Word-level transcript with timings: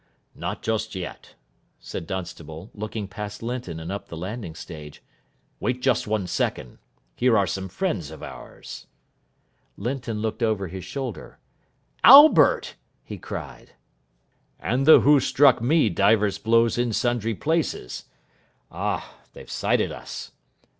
"Not 0.33 0.63
just 0.63 0.95
yet," 0.95 1.35
said 1.79 2.07
Dunstable, 2.07 2.71
looking 2.73 3.07
past 3.07 3.43
Linton 3.43 3.79
and 3.79 3.91
up 3.91 4.07
the 4.07 4.17
landing 4.17 4.55
stage. 4.55 5.03
"Wait 5.59 5.79
just 5.79 6.07
one 6.07 6.25
second. 6.25 6.79
Here 7.15 7.37
are 7.37 7.45
some 7.45 7.69
friends 7.69 8.09
of 8.09 8.23
ours." 8.23 8.87
Linton 9.77 10.19
looked 10.19 10.41
over 10.41 10.67
his 10.69 10.83
shoulder. 10.83 11.37
"Albert!" 12.03 12.77
he 13.03 13.19
cried. 13.19 13.73
"And 14.59 14.87
the 14.87 15.01
who 15.01 15.19
struck 15.19 15.61
me 15.61 15.87
divers 15.87 16.39
blows 16.39 16.79
in 16.79 16.93
sundry 16.93 17.35
places. 17.35 18.05
Ah, 18.71 19.19
they've 19.33 19.51
sighted 19.51 19.91
us." 19.91 20.31